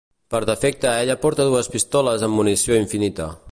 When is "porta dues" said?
1.25-1.71